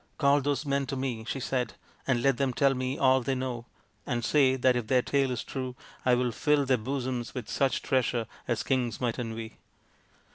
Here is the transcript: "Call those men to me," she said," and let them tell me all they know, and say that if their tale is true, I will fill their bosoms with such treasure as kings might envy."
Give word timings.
"Call 0.17 0.41
those 0.41 0.65
men 0.65 0.87
to 0.87 0.95
me," 0.95 1.25
she 1.25 1.39
said," 1.39 1.73
and 2.07 2.23
let 2.23 2.37
them 2.37 2.53
tell 2.53 2.73
me 2.73 2.97
all 2.97 3.21
they 3.21 3.35
know, 3.35 3.67
and 4.03 4.25
say 4.25 4.55
that 4.55 4.75
if 4.75 4.87
their 4.87 5.03
tale 5.03 5.29
is 5.29 5.43
true, 5.43 5.75
I 6.03 6.15
will 6.15 6.31
fill 6.31 6.65
their 6.65 6.77
bosoms 6.77 7.35
with 7.35 7.47
such 7.47 7.83
treasure 7.83 8.25
as 8.47 8.63
kings 8.63 8.99
might 8.99 9.19
envy." 9.19 9.59